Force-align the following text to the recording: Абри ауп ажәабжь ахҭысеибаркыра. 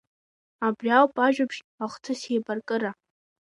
Абри 0.65 0.89
ауп 0.99 1.15
ажәабжь 1.25 1.59
ахҭысеибаркыра. 1.83 2.91